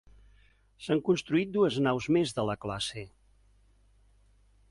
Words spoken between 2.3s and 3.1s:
de la classe.